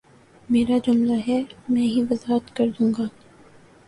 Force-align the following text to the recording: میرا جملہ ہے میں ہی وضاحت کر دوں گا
میرا 0.49 0.77
جملہ 0.85 1.17
ہے 1.27 1.39
میں 1.69 1.81
ہی 1.81 2.01
وضاحت 2.11 2.55
کر 2.55 2.67
دوں 2.79 2.91
گا 2.97 3.03